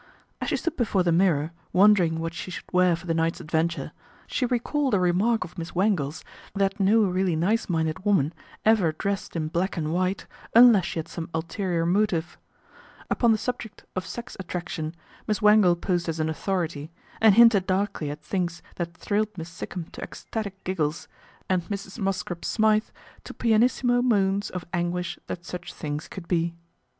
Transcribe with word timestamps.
As 0.41 0.49
she 0.49 0.57
stood 0.57 0.77
before 0.77 1.03
the 1.03 1.11
mirror, 1.11 1.51
wondering 1.73 2.17
what 2.17 2.33
she 2.33 2.49
should 2.49 2.65
wear 2.73 2.95
for 2.95 3.05
the 3.05 3.13
night's 3.13 3.39
adventure, 3.39 3.91
she 4.25 4.47
recalled 4.47 4.95
a 4.95 4.99
remark 4.99 5.43
of 5.43 5.59
Miss 5.59 5.75
Wangle's 5.75 6.23
that 6.55 6.79
no 6.79 7.03
really 7.03 7.35
nice 7.35 7.69
minded 7.69 8.03
woman 8.03 8.33
ever 8.65 8.93
dressed 8.93 9.35
in 9.35 9.47
black 9.49 9.77
and 9.77 9.93
white 9.93 10.25
unless 10.55 10.85
she 10.85 10.97
had 10.97 11.07
some 11.07 11.29
ulterior 11.35 11.85
motive. 11.85 12.35
Upon 13.11 13.31
the 13.31 13.37
subject 13.37 13.85
of 13.95 14.07
sex 14.07 14.35
attraction 14.39 14.95
Miss 15.27 15.39
Wangle 15.39 15.75
posed 15.75 16.09
as 16.09 16.19
an 16.19 16.29
authority, 16.29 16.89
and 17.21 17.35
hinted 17.35 17.67
darkly 17.67 18.09
at 18.09 18.23
things 18.23 18.63
that 18.77 18.97
thrilled 18.97 19.29
Miss 19.37 19.49
Sikkum 19.49 19.85
to 19.91 20.01
ecstatic 20.01 20.63
giggles, 20.63 21.07
and 21.47 21.61
Mrs. 21.65 21.99
Mosscrop 21.99 22.43
Smythe 22.43 22.87
to 23.23 23.35
pianissimo 23.35 24.01
moans 24.01 24.49
of 24.49 24.65
anguish 24.73 25.19
that 25.27 25.45
such 25.45 25.71
things 25.75 26.07
could 26.07 26.27
be. 26.27 26.55